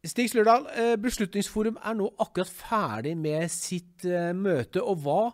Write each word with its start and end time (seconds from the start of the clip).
Stig 0.00 0.30
Slørdal, 0.32 0.64
eh, 0.80 0.94
Beslutningsforum 0.96 1.76
er 1.76 1.96
nå 1.98 2.06
akkurat 2.24 2.48
ferdig 2.48 3.12
med 3.20 3.50
sitt 3.52 4.06
eh, 4.08 4.30
møte. 4.32 4.80
og 4.80 5.02
Hva 5.04 5.24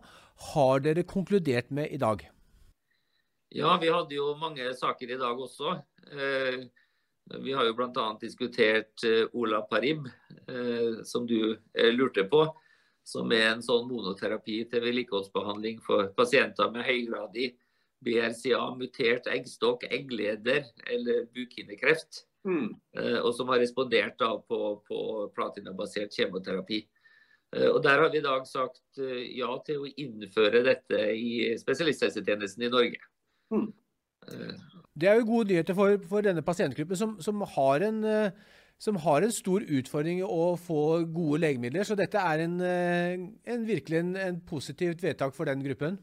har 0.50 0.80
dere 0.82 1.04
konkludert 1.06 1.70
med 1.70 1.92
i 1.94 2.00
dag? 2.02 2.24
Ja, 3.54 3.76
vi 3.78 3.92
hadde 3.94 4.16
jo 4.16 4.32
mange 4.40 4.66
saker 4.74 5.12
i 5.14 5.20
dag 5.20 5.38
også. 5.38 5.76
Eh, 6.10 6.66
vi 7.44 7.54
har 7.54 7.62
jo 7.68 7.76
bl.a. 7.78 8.08
diskutert 8.18 9.02
Ola 9.34 9.62
Parib, 9.66 10.04
som 11.02 11.24
du 11.26 11.56
lurte 11.90 12.22
på. 12.30 12.44
Som 13.02 13.32
er 13.34 13.48
en 13.48 13.64
sånn 13.66 13.88
monoterapi 13.90 14.60
til 14.70 14.84
vedlikeholdsbehandling 14.84 15.80
for 15.82 16.12
pasienter 16.14 16.70
med 16.70 16.86
høygradig 16.86 17.48
BRCA, 18.06 18.62
mutert 18.78 19.26
eggstokk, 19.26 19.88
eggleder 19.90 20.70
eller 20.86 21.26
bukhinnekreft. 21.34 22.22
Mm. 22.46 22.68
Eh, 22.94 23.18
og 23.20 23.32
som 23.34 23.48
har 23.50 23.60
respondert 23.62 24.18
da 24.20 24.30
på, 24.38 24.60
på 24.86 25.00
platinabasert 25.34 26.14
kjemoterapi. 26.14 26.80
Eh, 27.56 27.68
og 27.72 27.80
Der 27.84 28.02
har 28.02 28.12
vi 28.12 28.20
i 28.20 28.26
dag 28.26 28.46
sagt 28.46 29.00
eh, 29.02 29.24
ja 29.38 29.50
til 29.66 29.82
å 29.82 29.90
innføre 29.90 30.62
dette 30.66 31.00
i 31.14 31.54
spesialisthelsetjenesten 31.58 32.68
i 32.68 32.72
Norge. 32.72 33.00
Mm. 33.54 33.70
Det 34.96 35.08
er 35.08 35.18
jo 35.18 35.26
gode 35.28 35.52
nyheter 35.52 35.74
for, 35.76 35.98
for 36.08 36.24
denne 36.24 36.42
pasientgruppen, 36.42 36.98
som, 36.98 37.18
som, 37.22 37.42
har 37.54 37.82
en, 37.86 37.98
som, 38.82 38.96
har 39.04 39.22
en, 39.22 39.34
stor 39.34 39.62
utfordring 39.62 40.22
å 40.24 40.56
få 40.58 41.04
gode 41.04 41.42
legemidler. 41.44 41.86
Så 41.86 41.94
dette 41.98 42.18
er 42.18 42.42
en, 42.46 42.56
en 42.58 43.66
virkelig 43.68 44.00
en, 44.00 44.14
en, 44.18 44.40
positivt 44.48 45.04
vedtak 45.04 45.36
for 45.36 45.46
den 45.46 45.62
gruppen? 45.62 46.00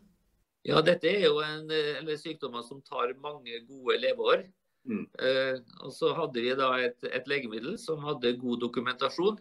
Ja, 0.63 0.79
dette 0.85 1.09
er 1.09 1.25
jo 1.25 1.41
en, 1.43 1.67
en 1.73 2.13
sykdommer 2.15 2.63
som 2.63 2.79
tar 2.85 3.11
mange 3.19 3.59
gode 3.67 3.97
leveår. 4.05 4.45
Mm. 4.83 5.05
Eh, 5.15 5.59
og 5.85 5.93
så 5.95 6.11
hadde 6.17 6.43
vi 6.43 6.53
da 6.59 6.69
et, 6.83 6.99
et, 7.07 7.27
legemiddel 7.29 7.77
som 7.79 8.03
hadde 8.03 8.35
god 8.41 8.63
dokumentasjon. 8.65 9.39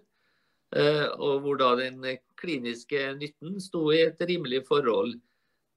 Eh, 0.72 1.06
og 1.18 1.42
hvor 1.44 1.58
da 1.60 1.74
den 1.76 2.00
kliniske 2.40 3.10
nytten 3.18 3.58
sto 3.60 3.90
i 3.92 4.04
et 4.06 4.20
rimelig 4.28 4.62
forhold 4.68 5.16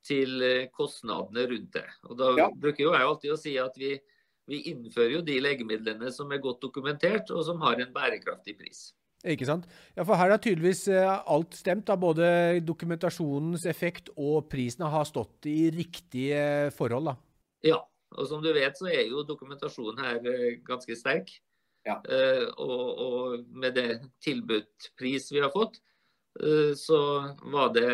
til 0.05 0.43
eh, 0.45 0.67
kostnadene 0.73 1.47
rundt 1.51 1.79
det. 1.79 1.87
Og 2.09 2.19
Da 2.19 2.33
ja. 2.37 2.49
bruker 2.49 2.85
jo 2.85 2.93
jeg 2.93 3.07
alltid 3.07 3.33
å 3.33 3.39
si 3.41 3.55
at 3.59 3.79
vi, 3.81 3.95
vi 4.47 4.61
innfører 4.71 5.17
jo 5.17 5.23
de 5.25 5.39
legemidlene 5.41 6.13
som 6.13 6.31
er 6.31 6.43
godt 6.43 6.61
dokumentert, 6.63 7.33
og 7.33 7.43
som 7.47 7.59
har 7.65 7.81
en 7.81 7.91
bærekraftig 7.95 8.55
pris. 8.59 8.85
Ikke 9.25 9.47
sant? 9.49 9.65
Ja, 9.97 10.03
For 10.05 10.13
her 10.19 10.29
har 10.29 10.37
tydeligvis 10.37 10.85
alt 10.93 11.55
stemt. 11.57 11.87
da, 11.89 11.95
Både 11.97 12.61
dokumentasjonens 12.61 13.65
effekt 13.65 14.11
og 14.13 14.45
prisen 14.51 14.85
har 14.85 15.07
stått 15.09 15.49
i 15.49 15.71
riktige 15.73 16.69
forhold. 16.77 17.09
da. 17.09 17.15
Ja, 17.65 17.79
og 18.15 18.29
som 18.29 18.43
du 18.43 18.51
vet, 18.55 18.77
så 18.77 18.89
er 18.91 19.09
jo 19.09 19.25
dokumentasjonen 19.27 20.03
her 20.05 20.29
eh, 20.31 20.61
ganske 20.65 20.97
sterk. 20.97 21.33
Ja. 21.85 21.99
Uh, 22.09 22.47
og, 22.57 22.85
og, 22.97 23.41
med 23.53 23.75
det 23.77 23.89
tilbudt 24.25 24.87
pris 24.97 25.27
vi 25.29 25.43
har 25.43 25.51
fått, 25.53 25.77
uh, 26.41 26.71
så 26.73 26.97
var 27.53 27.75
det 27.75 27.91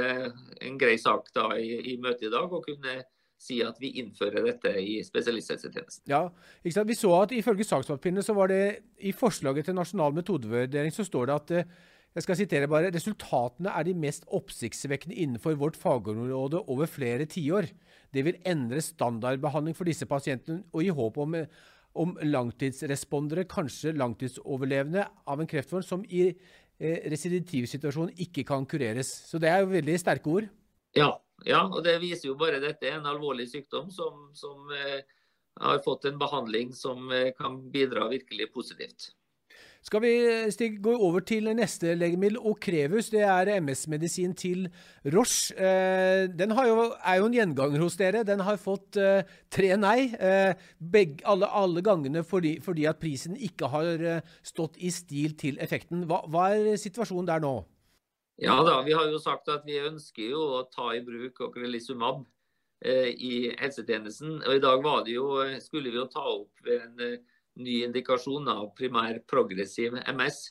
en 0.64 0.78
grei 0.80 0.96
sak 1.02 1.28
da 1.36 1.50
i, 1.60 1.74
i 1.92 1.98
møtet 2.00 2.30
i 2.30 2.32
dag 2.32 2.54
å 2.56 2.62
kunne 2.64 3.02
si 3.42 3.58
at 3.66 3.80
vi 3.82 3.90
innfører 4.00 4.46
dette 4.46 4.72
i 4.80 5.00
spesialisthelsetjenesten. 5.04 6.06
Ja, 6.08 6.28
ikke 6.62 6.76
sant? 6.78 6.92
Vi 6.92 6.96
så 6.96 7.12
at 7.18 7.34
ifølge 7.36 7.66
sakspapirene 7.68 8.24
så 8.24 8.36
var 8.38 8.54
det 8.54 8.64
i 9.02 9.12
forslaget 9.18 9.68
til 9.68 9.76
nasjonal 9.76 10.14
metodevurdering 10.16 10.94
så 10.94 11.04
står 11.08 11.28
det 11.28 11.40
at 11.40 11.54
jeg 12.12 12.26
skal 12.26 12.38
sitere 12.42 12.68
bare, 12.68 12.92
resultatene 12.92 13.72
er 13.72 13.86
de 13.88 13.94
mest 13.96 14.26
oppsiktsvekkende 14.36 15.16
innenfor 15.16 15.56
vårt 15.60 15.78
fagområde 15.80 16.60
over 16.68 16.90
flere 16.92 17.28
tiår. 17.30 17.70
Det 18.12 18.26
vil 18.28 18.40
endre 18.48 18.82
standardbehandling 18.84 19.78
for 19.78 19.88
disse 19.88 20.08
pasientene, 20.10 20.66
og 20.76 20.84
i 20.84 20.92
håp 20.92 21.20
om, 21.24 21.38
om 22.04 22.18
langtidsrespondere, 22.28 23.48
kanskje 23.48 23.96
langtidsoverlevende 23.96 25.06
av 25.24 25.40
en 25.40 25.48
kreftform 25.48 25.86
som 25.88 26.04
i 26.10 26.26
eh, 26.28 27.08
residivsituasjonen 27.14 28.20
ikke 28.28 28.44
kan 28.50 28.68
kureres. 28.68 29.14
Så 29.32 29.40
det 29.40 29.54
er 29.54 29.64
jo 29.64 29.72
veldig 29.72 29.98
sterke 30.04 30.36
ord. 30.36 30.52
Ja, 30.98 31.14
ja, 31.48 31.64
og 31.64 31.80
det 31.88 31.96
viser 32.04 32.34
jo 32.34 32.38
bare 32.40 32.60
dette 32.60 32.92
er 32.92 33.00
en 33.00 33.08
alvorlig 33.08 33.48
sykdom 33.54 33.88
som, 33.96 34.28
som 34.36 34.68
eh, 34.76 35.00
har 35.64 35.80
fått 35.88 36.12
en 36.12 36.20
behandling 36.20 36.76
som 36.76 37.08
eh, 37.16 37.32
kan 37.40 37.56
bidra 37.72 38.10
virkelig 38.12 38.52
positivt. 38.52 39.14
Skal 39.82 40.02
vi 40.04 40.14
Stig, 40.54 40.76
gå 40.84 40.92
over 40.94 41.24
til 41.26 41.48
neste 41.58 41.96
legemiddel, 41.98 42.38
Okrevus. 42.38 43.08
Det 43.10 43.24
er 43.26 43.50
MS-medisin 43.64 44.36
til 44.38 44.68
Roche. 45.10 45.56
Eh, 45.58 46.28
den 46.30 46.54
jo, 46.54 46.84
er 47.02 47.18
jo 47.18 47.26
en 47.26 47.34
gjenganger 47.34 47.82
hos 47.82 47.98
dere. 47.98 48.22
Den 48.28 48.44
har 48.46 48.62
fått 48.62 49.00
eh, 49.02 49.26
tre 49.50 49.72
nei. 49.82 50.14
Eh, 50.14 50.54
begge, 50.78 51.26
alle, 51.26 51.50
alle, 51.50 51.82
gangene 51.82 52.22
fordi, 52.22 52.60
fordi, 52.62 52.86
at 52.86 53.02
prisen 53.02 53.34
ikke 53.34 53.72
har 53.74 54.22
stått 54.46 54.78
i 54.78 54.94
stil 54.94 55.34
til 55.42 55.58
effekten. 55.58 56.06
Hva, 56.06 56.22
hva, 56.30 56.52
er 56.54 56.78
situasjonen 56.78 57.32
der 57.32 57.42
nå? 57.42 57.56
Ja 58.42 58.62
da, 58.66 58.84
Vi 58.86 58.94
har 58.94 59.10
jo 59.10 59.18
sagt 59.22 59.50
at 59.50 59.66
vi 59.66 59.82
ønsker 59.82 60.30
jo 60.30 60.46
å 60.60 60.64
ta 60.70 60.94
i 60.94 61.02
bruk 61.06 61.42
Okrelizumab 61.50 62.22
i 62.86 63.50
helsetjenesten. 63.58 64.40
Og 64.46 64.56
I 64.58 64.62
dag 64.62 64.86
jo, 65.10 65.28
skulle 65.62 65.90
vi 65.90 65.98
jo 65.98 66.10
ta 66.10 66.22
opp 66.22 66.66
ved 66.66 66.86
en 66.86 67.20
ny 67.60 67.82
indikasjon 67.86 68.48
av 68.52 68.70
primær 68.78 69.20
progressiv 69.30 69.98
MS. 70.08 70.44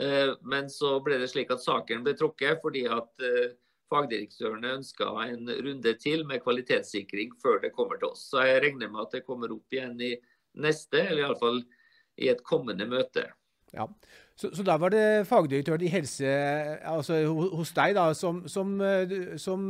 Eh, 0.00 0.32
men 0.42 0.70
så 0.72 0.96
ble 1.04 1.20
det 1.22 1.30
slik 1.30 1.52
at 1.54 1.62
saken 1.62 2.02
ble 2.06 2.16
trukket 2.18 2.62
fordi 2.64 2.84
at 2.90 3.22
eh, 3.22 3.54
fagdirektørene 3.92 4.72
ønska 4.80 5.10
en 5.28 5.52
runde 5.66 5.94
til 6.02 6.24
med 6.26 6.42
kvalitetssikring 6.42 7.36
før 7.42 7.60
det 7.62 7.74
kommer 7.76 8.00
til 8.00 8.10
oss. 8.10 8.26
Så 8.32 8.42
jeg 8.42 8.64
regner 8.64 8.90
med 8.90 9.04
at 9.06 9.18
det 9.18 9.24
kommer 9.28 9.52
opp 9.54 9.74
igjen 9.76 9.94
i 10.02 10.14
neste, 10.64 11.00
eller 11.04 11.26
iallfall 11.28 11.62
i 12.18 12.30
et 12.30 12.42
kommende 12.46 12.86
møte. 12.90 13.28
Ja, 13.74 13.88
Så, 14.38 14.50
så 14.54 14.62
da 14.66 14.74
var 14.78 14.90
det 14.90 15.26
fagdirektøren 15.30 15.82
i 15.82 15.90
helse, 15.90 16.26
altså 16.86 17.20
hos 17.54 17.70
deg, 17.74 17.94
da, 17.94 18.08
som, 18.18 18.44
som, 18.50 18.80
eh, 18.82 19.36
som 19.38 19.68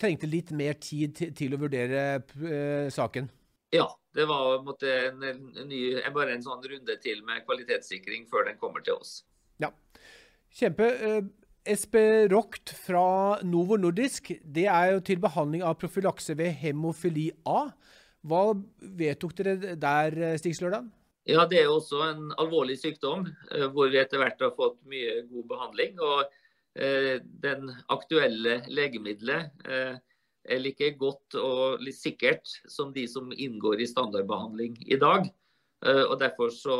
trengte 0.00 0.28
litt 0.28 0.52
mer 0.52 0.76
tid 0.80 1.14
til, 1.16 1.32
til 1.36 1.56
å 1.56 1.60
vurdere 1.60 2.02
uh, 2.20 2.88
saken? 2.92 3.30
Ja, 3.72 3.88
det 4.14 4.26
var 4.28 4.62
måtte, 4.66 4.90
en, 5.08 5.22
en, 5.24 5.68
ny, 5.68 5.84
bare 6.12 6.34
en 6.34 6.44
sånn 6.44 6.64
runde 6.68 6.96
til 7.00 7.22
med 7.24 7.46
kvalitetssikring 7.46 8.26
før 8.30 8.50
den 8.50 8.58
kommer 8.60 8.84
til 8.84 8.98
oss. 9.00 9.22
Ja, 9.62 9.72
Kjempe. 10.52 10.90
SP 11.62 11.94
Esperoct 11.94 12.72
fra 12.74 13.38
Novo 13.46 13.76
Nordisk 13.78 14.32
det 14.42 14.64
er 14.66 14.96
jo 14.96 15.02
til 15.06 15.20
behandling 15.22 15.62
av 15.62 15.76
profylakse 15.78 16.34
ved 16.34 16.56
hemofili 16.58 17.28
A. 17.46 17.68
Hva 18.26 18.40
vedtok 18.98 19.36
dere 19.38 19.76
der, 19.78 20.16
Stig 20.42 20.56
Slørdan? 20.58 20.88
Ja, 21.22 21.46
Det 21.46 21.60
er 21.60 21.70
også 21.70 22.00
en 22.08 22.32
alvorlig 22.34 22.80
sykdom 22.80 23.28
eh, 23.54 23.68
hvor 23.70 23.92
vi 23.92 24.00
etter 24.00 24.18
hvert 24.18 24.40
har 24.42 24.54
fått 24.56 24.80
mye 24.90 25.20
god 25.30 25.46
behandling. 25.52 26.00
og 26.02 26.24
eh, 26.74 27.22
Den 27.22 27.70
aktuelle 27.94 28.62
legemiddelet 28.66 29.62
eh, 29.62 30.00
like 30.58 30.90
godt 30.98 31.36
og 31.38 31.82
litt 31.84 31.98
sikkert 31.98 32.48
som 32.68 32.92
de 32.94 33.06
som 33.08 33.32
inngår 33.32 33.82
i 33.82 33.86
standardbehandling 33.86 34.76
i 34.90 34.98
dag. 35.00 35.28
Eh, 35.86 36.02
og 36.02 36.18
Derfor 36.20 36.50
så 36.50 36.76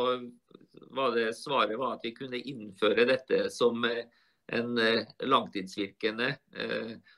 var 0.93 1.15
det 1.15 1.33
svaret 1.37 1.77
var 1.79 1.97
at 1.97 2.05
vi 2.05 2.13
kunne 2.15 2.39
innføre 2.39 3.07
dette 3.09 3.47
som 3.53 3.83
eh, 3.87 4.05
en 4.53 4.77
eh, 4.77 5.05
langtidsvirkende 5.23 6.33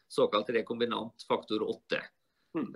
såkalt 0.07 0.49
rekombinant 0.53 1.25
faktor 1.27 1.63
8. 1.65 2.01
Mm. 2.55 2.69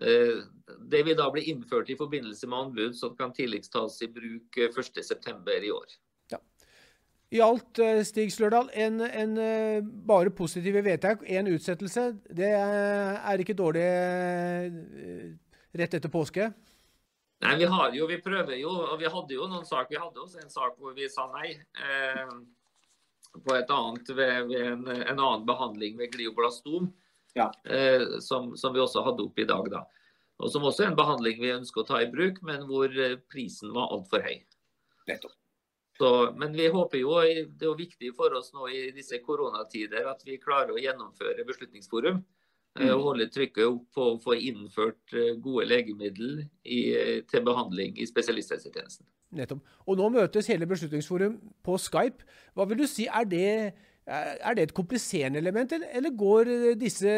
Det 0.92 1.04
vil 1.06 1.16
da 1.16 1.30
bli 1.32 1.46
innført 1.54 1.90
i 1.90 1.96
forbindelse 1.96 2.50
med 2.50 2.66
anbud 2.66 2.98
som 2.98 3.14
kan 3.16 3.32
tidligst 3.32 3.72
tas 3.72 4.02
i 4.04 4.10
bruk 4.12 4.58
1.9. 4.58 5.54
i 5.64 5.72
år. 5.72 5.94
I 7.30 7.42
alt, 7.46 7.78
eh, 7.80 8.02
Stig 8.08 8.32
Slørdal, 8.34 8.72
en, 8.74 9.04
en 9.06 9.36
eh, 9.38 9.84
bare 9.84 10.32
positive 10.34 10.82
vedtak, 10.82 11.22
én 11.30 11.50
utsettelse. 11.52 12.08
Det 12.26 12.50
er 12.50 13.44
ikke 13.44 13.58
dårlig 13.58 13.86
eh, 13.86 15.28
rett 15.78 15.94
etter 16.00 16.10
påske? 16.10 16.50
Nei, 17.46 17.54
vi 17.62 17.68
har 17.72 17.94
jo, 17.96 18.08
vi 18.10 18.18
prøver 18.24 18.58
jo. 18.60 18.72
Og 18.92 18.98
vi 19.00 19.12
hadde 19.14 19.38
jo 19.38 19.46
noen 19.48 19.68
saker. 19.68 19.94
Vi 19.94 20.02
hadde 20.02 20.24
også 20.24 20.42
en 20.42 20.52
sak 20.52 20.80
hvor 20.82 20.96
vi 20.98 21.06
sa 21.12 21.30
nei. 21.38 21.54
Eh, 21.78 22.34
på 23.46 23.54
et 23.56 23.72
annet 23.72 24.10
ved, 24.10 24.50
ved 24.50 24.66
en, 24.74 24.84
en, 24.98 25.14
annen 25.14 25.46
behandling 25.48 26.00
ved 26.02 26.12
glioblastom. 26.18 26.90
Ja. 27.38 27.52
Eh, 27.64 28.18
som, 28.26 28.56
som, 28.58 28.74
vi 28.74 28.82
også 28.82 29.06
hadde 29.06 29.28
oppe 29.30 29.46
i 29.46 29.50
dag, 29.50 29.70
da. 29.72 29.86
Og 30.42 30.50
som 30.52 30.66
også 30.66 30.88
er 30.88 30.92
en 30.92 31.00
behandling 31.00 31.38
vi 31.40 31.54
ønsker 31.54 31.84
å 31.84 31.88
ta 31.88 32.02
i 32.02 32.10
bruk, 32.10 32.42
men 32.48 32.66
hvor 32.68 32.90
prisen 33.30 33.76
var 33.76 33.94
altfor 33.94 34.26
høy. 34.26 34.42
Nettopp. 35.08 35.39
Så, 36.00 36.10
men 36.40 36.54
vi 36.56 36.70
håper 36.72 37.02
jo, 37.02 37.18
det 37.20 37.66
er 37.66 37.68
jo 37.68 37.76
viktig 37.76 38.14
for 38.16 38.32
oss 38.38 38.54
nå 38.56 38.70
i 38.72 38.86
disse 38.96 39.20
koronatider 39.20 40.06
at 40.08 40.22
vi 40.24 40.38
klarer 40.40 40.72
å 40.72 40.80
gjennomføre 40.80 41.44
Beslutningsforum. 41.48 42.22
Eh, 42.78 42.86
mm. 42.86 42.94
Og 42.94 43.04
holde 43.10 43.28
trykket 43.34 43.66
opp 43.66 43.98
på 43.98 44.06
å 44.14 44.20
få 44.24 44.38
innført 44.38 45.16
eh, 45.18 45.34
gode 45.44 45.66
legemiddel 45.68 46.46
i, 46.64 46.80
til 47.28 47.44
behandling 47.44 48.00
i 48.00 48.08
spesialisthelsetjenesten. 48.08 49.10
Nettopp. 49.36 49.66
Og 49.90 50.00
nå 50.00 50.08
møtes 50.14 50.48
hele 50.50 50.70
Beslutningsforum 50.70 51.36
på 51.66 51.76
Skype. 51.82 52.24
Hva 52.56 52.70
vil 52.70 52.80
du 52.80 52.88
si, 52.90 53.10
er 53.12 53.28
det, 53.30 53.52
er 54.08 54.56
det 54.56 54.70
et 54.70 54.76
kompliserende 54.78 55.42
element, 55.44 55.76
eller 55.76 56.16
går 56.16 56.54
disse 56.80 57.12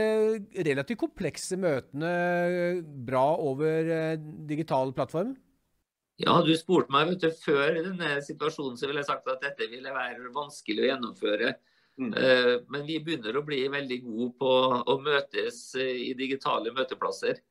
relativt 0.57 1.03
komplekse 1.05 1.59
møtene 1.61 2.15
bra 3.07 3.27
over 3.37 3.93
eh, 3.93 4.17
digital 4.49 4.95
plattform? 4.97 5.37
Ja, 6.21 6.37
du 6.45 6.51
spurte 6.57 6.93
meg 6.93 7.09
vet 7.09 7.23
du, 7.23 7.29
før 7.43 7.77
denne 7.81 8.15
situasjonen 8.25 8.77
så 8.79 8.87
ville 8.89 9.01
jeg 9.01 9.09
sagt 9.09 9.29
at 9.31 9.43
dette 9.43 9.67
ville 9.71 9.93
være 9.93 10.33
vanskelig 10.35 10.85
å 10.85 10.89
gjennomføre. 10.91 11.53
Mm. 12.01 12.11
Uh, 12.15 12.55
men 12.73 12.85
vi 12.87 12.99
begynner 13.03 13.37
å 13.37 13.45
bli 13.45 13.61
veldig 13.71 13.99
gode 14.05 14.27
på 14.41 14.51
å 14.93 14.97
møtes 15.03 15.63
i 15.81 16.13
digitale 16.17 16.73
møteplasser. 16.75 17.41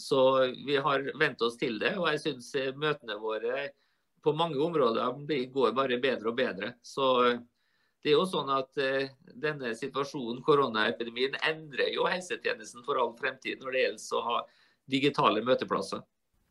Så 0.00 0.20
vi 0.66 0.78
har 0.82 1.04
vent 1.18 1.42
oss 1.46 1.58
til 1.60 1.78
det. 1.82 1.94
Og 2.00 2.08
jeg 2.10 2.22
syns 2.24 2.50
møtene 2.74 3.18
våre 3.22 3.68
på 4.26 4.34
mange 4.34 4.58
områder 4.58 5.12
går 5.54 5.76
bare 5.76 6.00
bedre 6.02 6.32
og 6.32 6.40
bedre. 6.40 6.72
Så 6.82 7.06
det 8.02 8.10
er 8.10 8.16
jo 8.16 8.24
sånn 8.26 8.50
at 8.50 8.74
denne 9.38 9.70
situasjonen, 9.78 10.42
koronaepidemien, 10.46 11.38
endrer 11.46 11.92
jo 11.94 12.08
helsetjenesten 12.10 12.82
for 12.86 12.98
all 12.98 13.14
fremtid 13.18 13.62
når 13.62 13.76
det 13.76 13.84
gjelder 13.84 14.18
å 14.18 14.24
ha 14.26 14.40
digitale 14.90 15.42
møteplasser. 15.46 16.02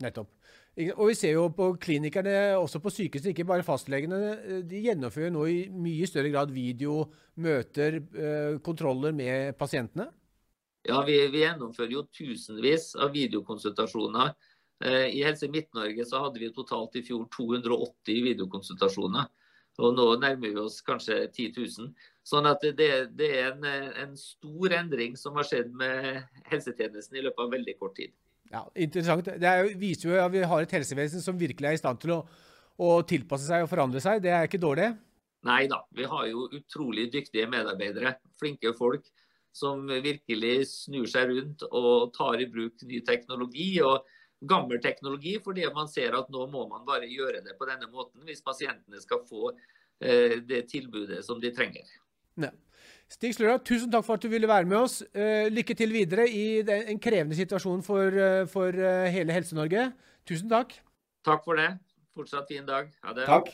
Nettopp. 0.04 0.32
Og 0.76 1.08
vi 1.08 1.16
ser 1.16 1.38
jo 1.38 1.46
på 1.56 1.70
klinikerne, 1.80 2.58
også 2.60 2.82
på 2.84 2.92
sykehusene, 2.92 3.32
ikke 3.32 3.48
bare 3.48 3.64
fastlegene. 3.64 4.18
De 4.68 4.82
gjennomfører 4.84 5.32
nå 5.32 5.46
i 5.48 5.60
mye 5.72 6.08
større 6.10 6.34
grad 6.34 6.52
video, 6.52 7.06
møter, 7.40 8.02
eh, 8.12 8.58
kontroller 8.64 9.16
med 9.16 9.56
pasientene? 9.56 10.10
Ja, 10.86 11.00
vi, 11.08 11.16
vi 11.32 11.46
gjennomfører 11.46 11.96
jo 11.96 12.04
tusenvis 12.12 12.92
av 13.00 13.16
videokonsultasjoner. 13.16 14.36
Eh, 14.84 15.16
I 15.16 15.24
Helse 15.24 15.48
Midt-Norge 15.48 16.06
så 16.06 16.26
hadde 16.26 16.44
vi 16.44 16.52
totalt 16.54 17.00
i 17.00 17.06
fjor 17.08 17.24
280 17.32 18.22
videokonsultasjoner. 18.28 19.32
Og 19.80 19.96
nå 19.96 20.06
nærmer 20.20 20.52
vi 20.52 20.60
oss 20.60 20.82
kanskje 20.84 21.22
10 21.30 21.56
000. 21.56 21.90
Sånn 22.28 22.48
at 22.52 22.64
det, 22.64 22.92
det 23.16 23.32
er 23.40 23.50
en, 23.54 23.66
en, 24.04 24.14
stor 24.20 24.76
endring 24.76 25.18
som 25.20 25.36
har 25.40 25.48
skjedd 25.48 25.74
med 25.76 26.24
helsetjenesten 26.52 27.20
i 27.20 27.26
løpet 27.26 27.44
av 27.44 27.52
veldig 27.56 27.76
kort 27.80 27.98
tid. 28.00 28.14
Ja, 28.52 28.64
Interessant. 28.76 29.26
Det 29.26 29.50
er, 29.50 29.72
viser 29.80 30.12
jo 30.12 30.22
at 30.22 30.34
vi 30.34 30.44
har 30.46 30.64
et 30.64 30.76
helsevesen 30.78 31.24
som 31.24 31.40
virkelig 31.40 31.70
er 31.70 31.78
i 31.78 31.82
stand 31.82 32.00
til 32.04 32.16
å, 32.18 32.22
å 32.78 32.90
tilpasse 33.08 33.48
seg 33.48 33.66
og 33.66 33.72
forandre 33.72 34.04
seg. 34.04 34.22
Det 34.24 34.34
er 34.34 34.48
ikke 34.48 34.62
dårlig? 34.62 34.92
Nei 35.46 35.66
da. 35.70 35.82
Vi 35.94 36.08
har 36.10 36.28
jo 36.30 36.48
utrolig 36.56 37.10
dyktige 37.14 37.50
medarbeidere. 37.52 38.16
Flinke 38.40 38.74
folk 38.78 39.08
som 39.56 39.86
virkelig 39.88 40.56
snur 40.72 41.08
seg 41.08 41.32
rundt 41.32 41.64
og 41.70 42.12
tar 42.16 42.42
i 42.44 42.50
bruk 42.52 42.84
ny 42.88 43.02
teknologi. 43.08 43.72
og 43.86 44.06
gammel 44.46 44.82
teknologi, 44.82 45.38
fordi 45.44 45.66
man 45.74 45.88
ser 45.90 46.16
at 46.18 46.30
nå 46.34 46.46
må 46.52 46.66
man 46.70 46.86
bare 46.88 47.08
gjøre 47.10 47.42
det 47.46 47.56
på 47.60 47.68
denne 47.70 47.88
måten 47.92 48.26
hvis 48.28 48.44
pasientene 48.46 49.00
skal 49.02 49.24
få 49.26 49.52
eh, 49.52 50.42
det 50.46 50.66
tilbudet 50.72 51.24
som 51.26 51.40
de 51.42 51.52
trenger. 51.56 51.88
Ja. 52.42 52.52
Stig 53.12 53.36
Sløra, 53.36 53.60
tusen 53.62 53.92
takk 53.94 54.06
for 54.08 54.18
at 54.18 54.24
du 54.24 54.32
ville 54.32 54.50
være 54.50 54.66
med 54.70 54.78
oss. 54.80 55.02
Uh, 55.16 55.46
lykke 55.54 55.76
til 55.78 55.94
videre 55.94 56.26
i 56.30 56.62
en 56.66 57.00
krevende 57.00 57.38
situasjon 57.38 57.84
for, 57.86 58.10
uh, 58.10 58.48
for 58.50 58.74
uh, 58.74 59.06
hele 59.14 59.36
Helse-Norge. 59.36 59.92
Tusen 60.26 60.50
takk. 60.50 60.74
Takk 61.26 61.46
for 61.46 61.62
det. 61.62 61.70
Fortsatt 62.16 62.50
fin 62.50 62.66
dag. 62.66 62.90
Ha 63.06 63.14
det. 63.14 63.28
Takk. 63.30 63.54